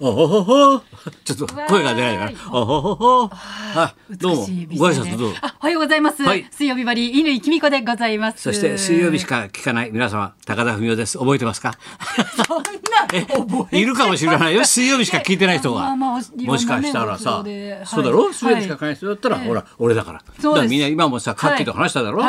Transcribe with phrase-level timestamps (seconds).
[0.00, 0.44] おほほ
[0.78, 0.82] ほ。
[1.24, 3.28] ちょっと声が出ないからおほほほ。
[3.28, 4.42] はいどうも。
[4.76, 5.36] ご挨拶どうぞ。
[5.42, 6.22] あ、おはようございます。
[6.22, 6.46] はい。
[6.52, 8.40] 水曜日バリ乾きみこでございます。
[8.42, 11.18] そして水曜日しか聞かない皆様高田文夫です。
[11.18, 11.72] 覚えてますか？
[12.46, 12.68] そんな
[13.08, 13.84] 覚えい。
[13.84, 14.64] るかもしれないよ。
[14.64, 15.94] 水曜日しか聞いてない人が。
[15.96, 17.44] もしかしたらごさ
[17.84, 18.32] そうだろ？
[18.32, 19.48] 水曜日しか聞かない人だったらはい。
[19.48, 20.18] ほら俺だから。
[20.20, 22.22] だからみんな今もさカッキーと話しただろ？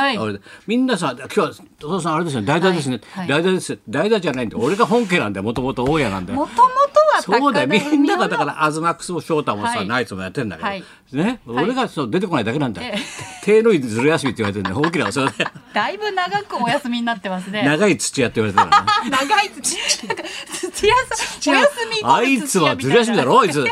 [0.66, 1.52] みんなさ今日は
[1.84, 3.00] お父さんあれですよ代打ですね。
[3.14, 3.28] はい。
[3.28, 3.78] 代打です。
[3.88, 5.44] 代打じゃないんで俺が本家なんだよ。
[5.44, 6.40] もともと大家なんだよ。
[6.40, 6.60] もとも
[6.92, 7.68] とはそうだよ。
[7.68, 8.54] みんながだから。
[8.54, 9.88] らアズマックスも翔太もさ、はい。
[9.88, 10.84] ナイツもやってんだけど、はい。
[11.14, 11.66] ね、はい。
[11.66, 12.94] 俺がそう出てこないだけなんだよ。
[12.96, 13.00] え。
[13.44, 14.88] 手のいずる休みって言われてるんだよ。
[14.88, 15.48] 大きなお世話で。
[15.74, 17.64] だいぶ長くお休みになってますね。
[17.64, 19.10] 長い土屋って言われてるからね。
[19.28, 20.08] 長い土。
[20.08, 20.18] なん。
[20.18, 23.66] か土屋さん、お休みあいつはずる休みだろあいつ。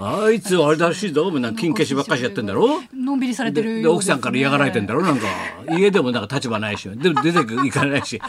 [0.00, 2.80] あいつはあれらしいぞみんな金消しばっかしやってんだろ？
[2.94, 3.86] のんびりされてるね。
[3.88, 5.02] 奥さんから嫌がられてんだろ？
[5.02, 5.26] なんか。
[5.76, 6.88] 家でもなんか立場ないし。
[6.88, 8.20] でも出ていかないし。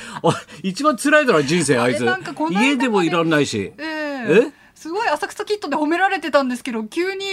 [0.64, 2.06] 一番辛いだろ人生あいつ。
[2.52, 3.72] 家でもいらんないし。
[3.78, 4.52] えええ？
[4.76, 7.26] すごい浅草キットで褒められてたんですけど急に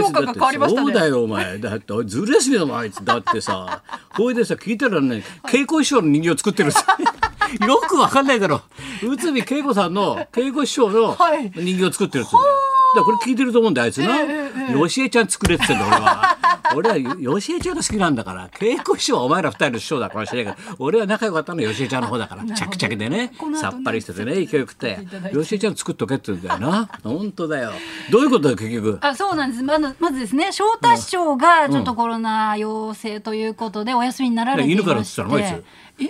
[0.00, 0.86] 評価が変わりましたね。
[0.92, 1.58] そうだよお前。
[1.58, 3.82] だってずる休みだもんあいつだってさ
[4.14, 8.62] ほいでさ聞いたらね稽古師匠の人形を作ってるよよくわかんないだろ。
[9.02, 11.50] 内海恵子さんの稽古師匠のはい。
[11.56, 12.54] 人形を作ってるっつうんだよ
[12.96, 14.72] だからこれ聞いてると思うんだよあいつな、ええええ。
[14.78, 16.33] よしえちゃん作れって言ってんだ俺は
[16.74, 18.48] 俺はよよしえちゃんが好きなんだから。
[18.48, 20.76] 稽古師匠はお前ら二人の師匠だかもしれないけど。
[20.78, 22.44] 俺は仲良かったのはよしえちゃんの方だから。
[22.44, 23.32] チャキチャキでね。
[23.60, 24.98] さっぱりしててね勢いよくて。
[25.02, 25.36] いただいて。
[25.36, 26.88] よしえちゃん作っとけって言うんだよな。
[27.02, 27.72] 本当だよ。
[28.10, 28.98] どういうことだよ結局？
[29.00, 29.62] あそうなんです。
[29.62, 35.62] まずまずですね翔太師匠がちょっとコロナ陽性ということでお休みになられていまして、犬から移ったのあい
[35.93, 36.08] つえ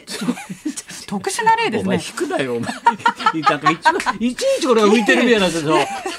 [1.07, 2.73] 特殊な例ですお前ね引くなよお前。
[3.43, 3.71] なんか
[4.19, 5.61] いちいちこれが浮いてるみたいになさ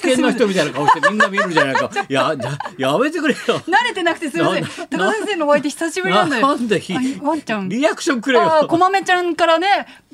[0.02, 1.89] 危険な人みたいな顔してみんな見るじゃないか。
[2.08, 2.58] やや
[2.91, 3.39] やめてくれよ。
[3.67, 4.63] 慣れてなくてすみません。
[4.63, 6.39] な高田先生のお相手久しぶりなんで。
[6.39, 6.81] なんで
[7.21, 7.67] ワンちゃん。
[7.69, 8.67] リアクションくれよ。
[8.69, 9.67] こまめちゃんからね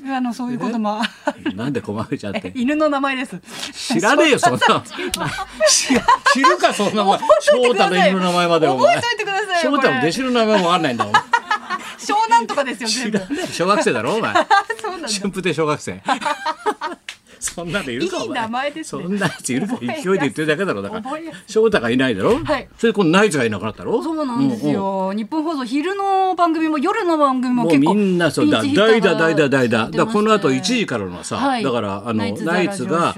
[0.08, 1.02] あのそういうことも
[1.54, 2.52] なんでこまめちゃんって？
[2.56, 3.38] 犬の名前です。
[3.94, 4.82] 知らねえよそんな。
[5.68, 5.88] 知
[6.32, 11.14] 知るかそんなもん翔太の犬の名前まで覚えといてくださいよ翔太の弟子の名前もわかんないんだもん
[12.02, 13.18] 湘南とかですよ全部。
[13.52, 14.32] 小学生だろお前。
[14.80, 15.08] そうなんだ。
[15.08, 16.02] 春風亭小学生。
[17.42, 19.02] そんなのいるかいい名前ですね。
[19.02, 21.02] そんなやついるか勢いで言ってるだけだろだから。
[21.48, 22.38] 翔太がいないだろ？
[22.38, 22.68] はい。
[22.78, 24.00] それでこのナイツがいなくなったろ？
[24.00, 24.74] そうなんですうんうん。
[24.74, 28.62] よ、日本放送昼の番組も夜の番組も結構みんなそうだ。
[28.62, 31.64] 代が打代打代打だこの後1時からのさ、はい。
[31.64, 33.12] だからあのナイツが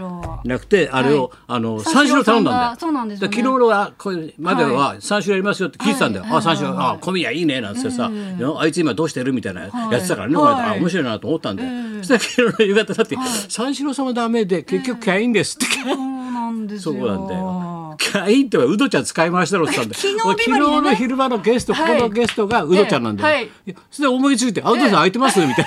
[0.45, 8.11] なくてあれを、はいあの三三四郎頼んだんだよそうなんですよね昨日のはこれまでは三四郎やりますよって聞いてたんだよ、はいあ三四郎、あ小宮いいねなんてさ、
[8.59, 11.62] あいつ今どうしてるみたいなやってたからね、はいこれあ面白いなと思ったんで、
[12.03, 13.17] そしたら昨日の夕方だって、
[13.49, 17.97] 三四郎様ダメで結局キャインですって、そうなんですよそうなんだよ。
[17.99, 20.19] キャインってウドちゃん使い回したろって言ったんだよ。
[20.19, 23.28] 昨日俺ビバリーでね昨日の昼間のゲスト、はいここのゲストがウドちゃんなんだよ。
[23.28, 25.65] ええはいそれで思いついて、あ、ウドさん空いてますみたい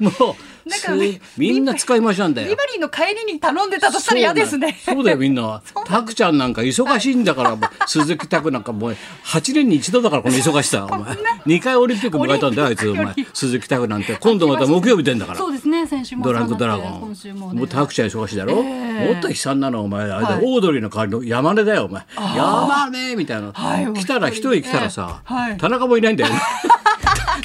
[0.00, 0.10] な。
[0.10, 0.34] もう、
[0.66, 2.48] なんかすみんな使い回しなんだよ。
[2.48, 2.62] ビバ。
[2.72, 4.78] リーの帰りに頼んでたとしたら嫌ですね。
[4.84, 5.62] そうだよみんな。
[5.86, 7.56] タクちゃんなんか忙しいんだから、
[7.86, 10.86] 鈴木拓なんかもう8年に一度だからこの忙しさ。
[10.90, 11.16] お前。
[11.46, 13.14] 2回オリンピック迎えたんだよ あいつお前。
[13.32, 14.16] 鈴木拓なんて。
[14.20, 15.38] 今度また木曜日出んだから。
[15.38, 17.00] そうですね先週もドランクドラゴン。
[17.00, 17.58] 今週もね。
[17.60, 19.12] もうタクちゃん忙しいだろ、ええ。
[19.14, 20.44] もっと悲惨なのお前あれだ、はい。
[20.44, 22.02] オードリーの代わりの山根だよお前。
[22.36, 24.62] 山根みたいな、はい来たら一人。
[24.62, 25.22] 来たらさ、
[25.58, 26.32] 田中もいないんだよ。
[26.32, 26.40] ね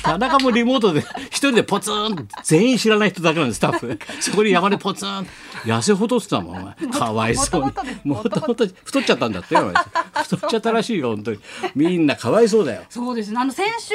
[0.02, 4.00] 田中もリモートで一人でポツン全員知らない人だけなんですスタッフ。
[4.20, 5.28] そこに山根ポツン。
[5.66, 6.92] 痩せ細ってたもんお前。
[6.92, 7.72] かわいそうに。
[8.04, 11.40] もともと太っちゃったんだって太っちゃったらしいよ本当に。
[11.76, 12.84] みんなかわいそうだよ。
[12.90, 13.40] そうですね。
[13.40, 13.94] あの先週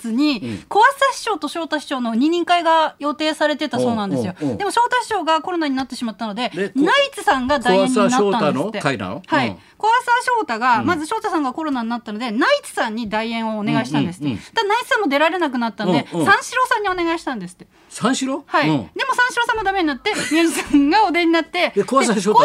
[0.00, 4.34] 末に小朝師匠と翔太師匠の二人会が予定されてたそうなんですよ。
[4.38, 8.22] でも翔太師匠がコロナになってしまったのでナイツさんが代演になったんですって。
[8.22, 9.22] 小朝翔太の会なの？
[9.26, 9.56] はい、うん。
[9.78, 14.52] 小朝翔太が、まず翔太さんがコロナになったのでナイツさんに代演をお願いしたんですナイツ
[14.88, 16.26] さんも出られなくなったので、うんうん。
[16.26, 17.66] 三四郎さんにお願いしたんですって。
[17.90, 18.42] 三四郎？
[18.46, 18.76] はい、うん。
[18.94, 22.38] でも三四郎さんもダメになって宮地さんがお出になって で小朝師匠も、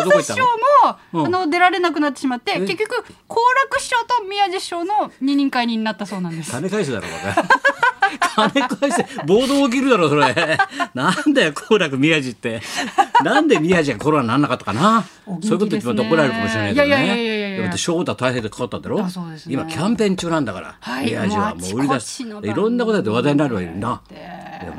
[1.14, 1.26] うん。
[1.28, 2.60] あの出られなくなってしまってえ？
[2.60, 6.52] 結局好楽師匠と宮地師匠の二人会になったそうなんです。
[6.52, 10.58] 金返せだろバカ 金返せ暴動起きるだろそれ。
[10.94, 12.62] なんだよ好楽宮治って。
[13.24, 15.06] なんで宮治がコロナになんなかったかな？
[15.26, 16.88] おそういうこと言ってまた怒られるかもしれないけどね。
[16.88, 19.04] いやいやいやいやいやだって翔太大変でかかったんだろ？
[19.04, 19.54] あそうですね。
[19.54, 21.06] 今キャンペーン中なんだから、はい。
[21.06, 22.24] 宮治はもう売り出す。
[22.24, 24.02] いろんなことで話題になるわけな。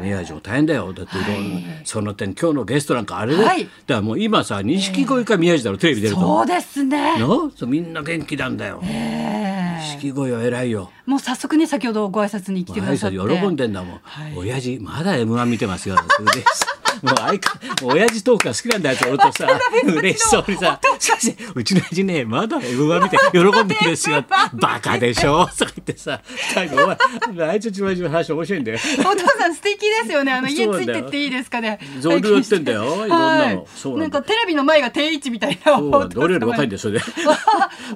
[0.00, 0.92] 宮治も大変だよ。
[0.92, 3.64] だっていろんな、その点今日のゲストなんかあれで、はい。
[3.64, 6.20] だからもう今さ錦鯉か宮治だろテレビ出ると。
[6.20, 7.18] そうですね。
[7.18, 8.82] のそうみんな元気なんだよ。
[8.82, 10.90] 錦鯉は偉いよ。
[11.06, 13.18] もう早速ね先ほどご挨拶に来てくださって。
[13.18, 14.32] 喜んでんだもん、はい。
[14.36, 15.96] 親父まだ M1 見てますよ。
[16.20, 19.48] 嬉しそうもう相かもう親父トークが好きなんだよ俺とさ
[19.84, 24.24] 嬉しそうにさ「先生うちの親父ねまだ M1 見て喜んでるんですよ
[24.54, 28.78] 」バカでしょ」とか言ってさ二人でお前あいつうちの親父の話面白いんだよ。
[29.00, 30.32] お父さん素敵ですよね。
[30.32, 31.78] あの家ついてっていいですかね。
[32.00, 35.78] そういろいろ言ってんだよいろんなのはいそうなんかテレビの前が定位置みたいな。
[35.78, 37.04] 俺より若いんだよそれで。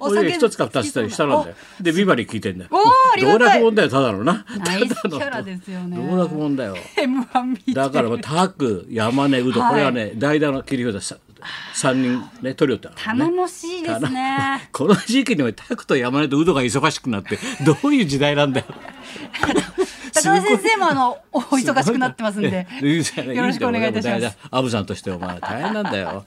[0.01, 1.57] お俺酒一つか二つ下なんだよ。
[1.81, 2.71] でビバリー聞いてんだよ。
[2.73, 2.83] おー
[3.13, 4.45] ありがたい道楽もんだよただのな。
[4.65, 6.77] ナイスキャラですよね道楽もんだよ。
[6.97, 7.73] M1 見て。
[7.73, 11.17] だからもうタク山根うど、はいこれはね代打の切り札さ
[11.75, 14.69] 三人ねトリオってあるのね頼もしいですね。
[14.73, 18.67] この時期にもタクと山根とウドが忙しくなってどういう時代なんだよ。
[20.15, 22.67] 高田先生もあのお忙しくなってますんで。
[22.83, 26.25] いいじゃないよろしくお願いいたしますんだよアブさんとしてお前大変なんだよ。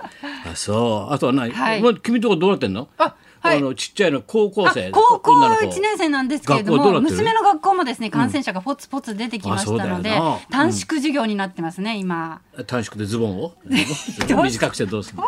[0.51, 2.89] あそうあとは何、はい君とこどうなってんの？
[2.97, 3.15] あ
[3.49, 3.61] はい。
[3.61, 5.65] のちっちゃいの高校あ生高校女の子。
[5.65, 10.11] 1年生なんですけれども娘の学校もですね感染者がポツポツ出てきましたので
[10.49, 12.41] 短縮授業になってますね今。
[12.67, 13.53] 短縮でズボンを？
[14.43, 15.23] 短くしてどうするの？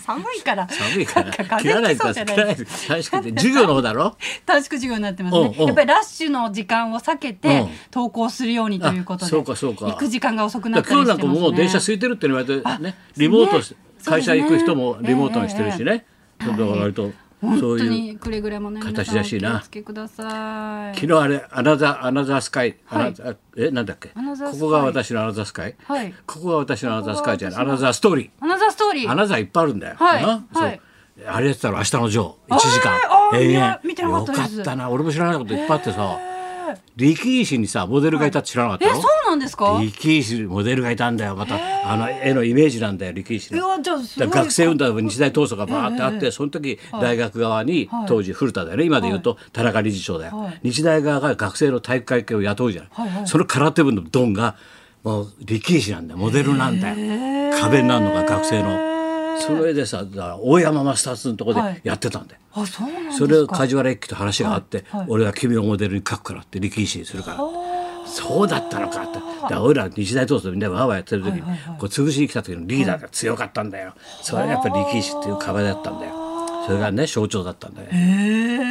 [0.00, 0.68] 寒いから。
[0.68, 1.32] 寒いから。
[1.60, 1.96] 切らない。
[1.96, 4.16] でく短縮って授業の方だろ？
[4.46, 5.54] 短縮授業になってますね。
[5.66, 7.68] やっぱりラッシュの時間を避けてうん。
[7.92, 9.86] 登校するようにということであそうかそうか。
[9.86, 11.40] 行く時間が遅くなったりしてますね。
[11.40, 13.74] もう電車空いてるって言われてねリモート
[14.04, 16.06] 会社行く人もリモートにしてるしね。
[16.38, 17.84] だから割と本そういう。
[17.84, 19.62] 当にくれぐれもね形らしいな。
[19.62, 23.14] 昨日あれアナザーアナザースカイ、はい。
[23.56, 24.08] えなんだっけ？
[24.08, 24.14] こ
[24.58, 26.14] こが私のアナザースカイ、はい。
[26.26, 27.60] ここが私のアナザースカイじゃない。
[27.62, 30.22] アナザーストーリーアナザーストーリーアナザーいっぱいあるんだよ、はい。
[30.22, 30.80] なそうはい。
[31.26, 32.54] あれやってたら明日のジョー。
[32.54, 32.92] 1時間。
[32.94, 34.90] あーいや見てなかよかったな。
[34.90, 36.18] 俺も知らないこといっぱいあってさ
[36.96, 39.78] 力石にさモデルがいたって知らなかったの、えそうなんですか？
[39.82, 41.36] 力石にモデルがいたんだよ。
[41.36, 43.68] またあの絵のイメージなんだよ力石いの。
[43.80, 48.06] 学生運動は日大闘争がバーってあって、その時大学側に、はい。
[48.06, 48.84] 当時古田だよね。
[48.84, 50.60] 今で言うと田中理事長だよ、はい。
[50.62, 53.26] 日大側が学生の体育会系を雇うじゃない、はいはい。
[53.26, 54.56] その空手部のドンが
[55.02, 56.18] もう力石なんだよ。
[56.18, 56.96] モデルなんだよ。
[57.60, 58.89] 壁になるのが学生の。
[59.40, 60.04] それでさ
[60.42, 67.38] 大山マスターズのとこでやってたんで、あそうなんそれを梶原一騎と話があって、俺は君をモデルに書くからって力石にするから。
[68.06, 69.18] そうだったのかって。
[69.18, 71.46] だから俺ら日大闘争みんなわーわーやってる時に、こ
[71.82, 73.94] う潰しに来た時のリーダーが強かったんだよ。
[74.22, 76.29] それがやっぱり力石っていう壁だったんだよ。
[76.66, 77.88] それがね象徴だったんだよ。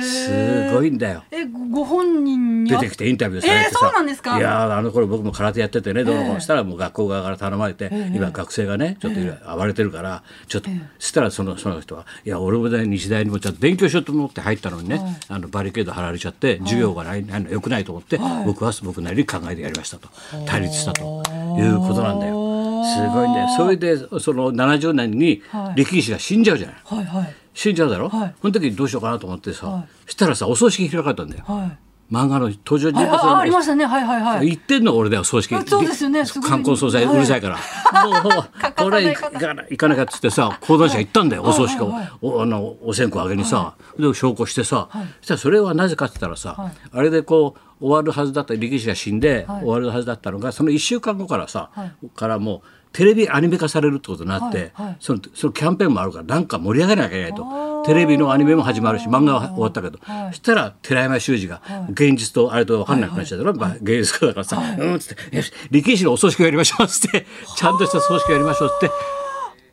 [0.01, 1.23] すごいんだよ。
[1.31, 4.37] えごご本人には出てきてインタビューされてさ、えーそうなんですか？
[4.37, 10.69] いやーあの頃僕も空手やっててねどうのこうのしたらもう学校側から頼まれて、今学生がねちょっと暴れてるからちょっと、
[10.99, 20.09] そしたらそのその人は「いや俺もね日大にもちょっと勉強しようと思って入ったのにね、あのバリケード張られちゃって授業がないないのよくないと思って、僕は僕なりに考えてやりましたと。
[20.45, 21.23] 対立したと
[21.57, 22.48] いうことなんだよ。
[22.83, 25.75] すごいんだよそれでその70年にはい。
[25.75, 26.75] 力士が死んじゃうじゃない。
[26.83, 27.35] はいはい。
[27.53, 28.35] 死んじゃうだろ、はい。
[28.41, 29.87] その時にどうしようかなと思ってさ、はい。
[30.05, 31.43] そしたらさお葬式開かれたんだよ。
[31.45, 31.77] はい。
[32.11, 33.85] 漫画の登場人あ物あありましたね。
[33.85, 34.47] はいはいはい。
[34.47, 35.55] 言ってんのが俺だよ葬式。
[35.55, 36.41] あそうですよね総
[36.89, 37.15] 裁はい。
[37.15, 37.57] うるさいから、
[38.23, 38.33] もう
[38.75, 42.11] これ行かない行かないかっつってさ講談社行ったんだよお葬式を、はいはい。
[42.21, 49.61] おあのお線香あげにさ、で証拠してさ、そしたらそれはなぜかって言ったらさ、あれでこう終わるはずだった力士が死んで、はい。
[49.61, 51.71] 終わるはずだったのがその1週間後からさ、
[52.15, 52.61] からもう
[52.91, 54.85] テレビアニメ化されるってことになって、はい。
[54.87, 54.97] はい。
[54.99, 57.69] そのそのキャンペーンもあるからなんか盛り上げなきゃいけないと。
[57.85, 60.29] テレビのアニメも始まるし漫画は終わったけど、はい。
[60.31, 61.61] そしたら寺山修司が
[61.91, 68.91] 現実とあれと分かんなくなっちゃうだろ、まあ、芸術家だからさ「うん」っつって「よし力士のお葬式をやりましょう」っつってちゃんとした葬式をやりましょうって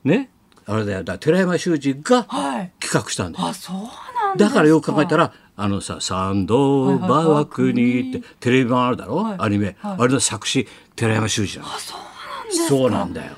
[0.04, 0.30] ね。
[0.68, 1.04] あれだよ。
[1.04, 2.72] だ寺山修司がはい。
[2.80, 3.46] 企画したんだよ。
[3.46, 3.76] あそう
[4.36, 9.36] だからよく考えたらあのさ「サンドバーバクに」ってテレビ版あるだろ、はい。
[9.38, 9.96] アニメ、はい。
[9.98, 11.70] あれの作詞寺山修司なの。
[11.70, 13.32] そうそうなんだよ。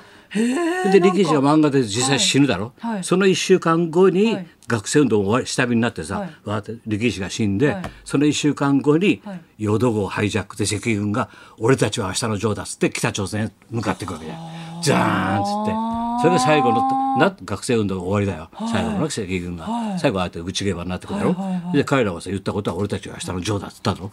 [0.91, 2.93] で力士が漫画で実際死ぬだろ、はい。
[2.95, 4.47] はいその1週間後にはい。
[4.67, 6.31] 学生運動終わり下火になってさ、はい。
[6.43, 7.83] わーって力士が死んで、はい。
[8.05, 9.41] その1週間後にはい。
[9.57, 14.25] 淀号ハイジャックで赤軍が「俺たちは明日のジョーだ」っつって北朝鮮へ向かっていくわけ。
[14.83, 15.88] じゃーんっつって
[16.21, 19.99] それが最後のな学生運動が終わりだよ、最後の赤軍が、はい。
[19.99, 21.77] 最後ああやって内ゲバになってくるだろ、はいはいはい。
[21.77, 24.11] で彼らはさ言ったことは俺たちは明日のジョーだっつったぞ、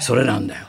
[0.00, 0.66] それなんだよ。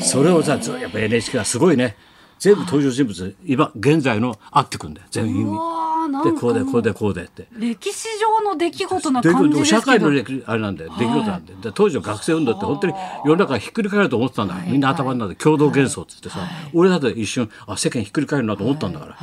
[0.00, 1.96] それをさずやっぱ NHK はすごいね。
[2.38, 5.06] 全部登場人物今現在の合ってくんだよ。
[5.10, 5.58] 全部意味うわー。
[5.58, 5.83] なんか
[6.22, 7.46] でこうでこうでこうでって。
[7.58, 9.80] 歴史上の出来事なで感じですけど。
[9.80, 11.54] 社会の歴あれなんだよ出来事なんで。
[11.74, 12.94] 当時の学生運動って本当に
[13.24, 16.38] 世の中がひっくり返ると思ってたんだ、みんな頭の中で共同幻想っつってさ、
[16.72, 19.16] 俺だって一瞬あ世間ひっくり返るなと思ったんだから、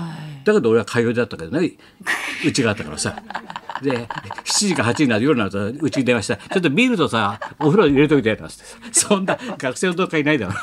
[0.44, 1.72] だけど俺は通いだったけどね。
[2.46, 3.16] うちがあったからさ
[3.82, 6.36] で7時か8時になる夜になるとうちに電話した。
[6.36, 10.54] らちょっとビールとさお風呂入れといてなんつってさそんな学生運動会いないだろ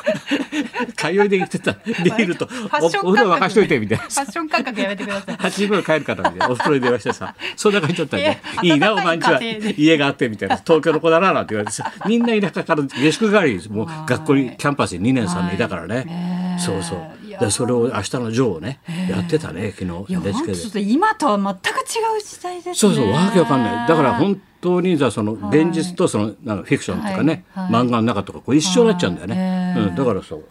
[0.95, 2.47] 通いで行ってたビールと
[2.81, 4.03] おお風呂沸かしといてみたいな。
[4.05, 5.35] ファッション感覚やめてください。
[5.35, 6.53] 8時頃帰るからみたいな。
[6.53, 8.25] お風呂に電話してさそんな感じだったんで
[8.63, 9.39] いやいいなお前んちは。
[9.77, 10.57] 家があってみたいな。
[10.57, 16.57] 東京の子だななんて言われてさみんな田舎から下宿帰りにもう学校にキャンパスに2年3年いたからね。
[16.59, 18.79] そうそうでそれを明日のジョーをね
[19.09, 20.81] やってたね昨日 NHK で。
[20.81, 22.75] 今とは全く違う時代ですね。
[22.75, 23.87] そうそうわけわかんない。
[23.87, 29.87] だから本当にさその現実とそのなんかフィクションとかね、漫画の中とかこう一緒になっちゃうんだよね、はい。
[29.87, 30.45] うん、だからそう。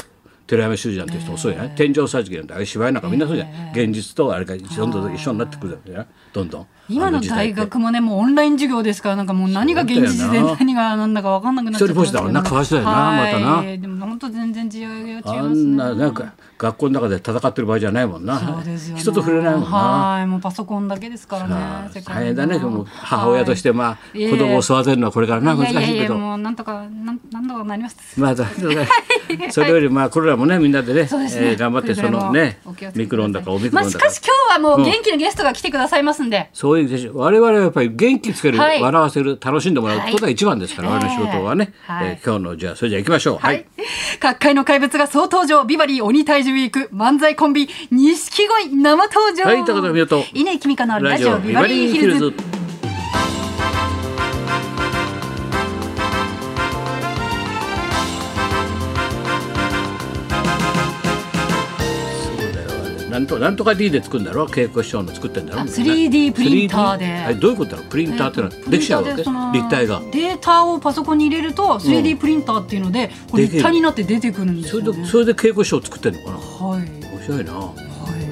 [0.47, 5.99] 寺山修司なんて人もそうじゃない、天井桟敷なんてあれ芝居なんかみんなそうじゃない、現実とあれがどんどん一緒になってくるんだよ。
[5.99, 13.47] ねどんどん今の大学もねもうオンライン授業ですからなんかもう何が現実で何が何だか分かんなくなっちゃって一人だもんなかわいそうだよなまたな。
[13.57, 13.79] はい。
[13.81, 15.39] でも本当全然違う違いますね。
[15.39, 18.39] あんななんか学校の中で戦ってる場合じゃないもんな。
[18.41, 19.01] そうですよね。
[19.01, 19.69] 人と触れないもんな。
[19.69, 20.27] はい。
[20.27, 22.59] もうパソコンだけですからね大変だね。
[22.59, 26.17] のもう母親としてまあ子供を育てるのはこれからな難しいやいやいやけど。
[26.17, 28.21] もうなんとかなんなんとかなります。
[28.21, 28.47] まあだ
[29.51, 32.59] それよりまあこれらもねみんなでねでえー頑張ってそのね
[32.95, 34.07] ミクロンだかオミクまあしロンだか。
[34.07, 36.51] かし今日はもう元気なゲストが来てくださいますんで。
[36.53, 38.83] そういうでしょ我々はやっぱり元気つける、はい。
[38.83, 40.99] 笑わせる楽しんでもらうことが一番ですから、はい。
[41.05, 42.09] 我々の仕事はね、はい。
[42.09, 43.39] えー今日のじゃあそれじゃあ行きましょう。
[43.39, 43.67] はい。
[44.21, 45.65] 各界の怪物が総登場。
[45.65, 46.91] ビバリー鬼退治ウィーク。
[46.93, 49.45] 漫才コンビ、錦鯉生登場。
[49.45, 50.25] はい高田美代と。
[50.35, 52.58] 稲木美香のラジオビバリーヒルズ。
[63.19, 67.05] なんとなんとか D で作るんだろ稽古師匠の作ってんだろあ 3D プリンターで。
[67.05, 67.87] 3D あれどういうことだろう？
[67.87, 69.25] プリンターってのはできちゃうわけ？
[69.25, 70.01] その立体が。
[70.13, 73.59] データをパソコンに入れると 3D プリンターっていうので、これできる。
[73.59, 74.87] 立体になって出てくるんですね。
[74.87, 76.37] れでそれで稽古師匠作ってんのかな？
[76.37, 76.83] はい。
[76.83, 77.53] 面白いな。
[77.55, 77.77] はい。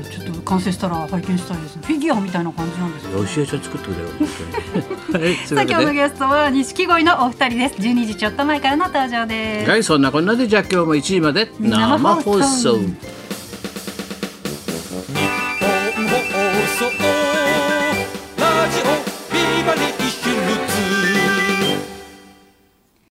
[0.09, 1.83] ちょっと完成したら拝見したいですね。
[1.85, 3.29] フィギュアみたいな感じなんですよ、ね。
[3.35, 4.09] 教えちゃん作ってくれよ
[5.47, 7.75] さあ今日のゲストは錦鯉のお二人です。
[7.77, 9.71] 12時ちょっと前からの登場です。
[9.71, 12.79] はいそんなこんなでじゃあ今日も1時まで生放送